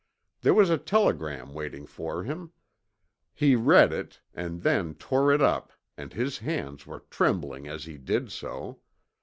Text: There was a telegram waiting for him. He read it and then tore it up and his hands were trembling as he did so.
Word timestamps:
There 0.41 0.55
was 0.55 0.71
a 0.71 0.79
telegram 0.79 1.53
waiting 1.53 1.85
for 1.85 2.23
him. 2.23 2.53
He 3.35 3.55
read 3.55 3.93
it 3.93 4.19
and 4.33 4.63
then 4.63 4.95
tore 4.95 5.31
it 5.31 5.43
up 5.43 5.73
and 5.95 6.11
his 6.11 6.39
hands 6.39 6.87
were 6.87 7.05
trembling 7.11 7.67
as 7.67 7.85
he 7.85 7.99
did 7.99 8.31
so. 8.31 8.79